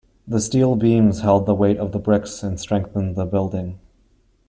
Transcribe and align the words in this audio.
The 0.27 0.41
steel 0.41 0.75
beams 0.75 1.21
held 1.21 1.45
the 1.45 1.53
weight 1.53 1.77
of 1.77 1.91
the 1.91 1.99
bricks 1.99 2.41
and 2.41 2.59
strengthened 2.59 3.15
the 3.15 3.23
building. 3.27 3.77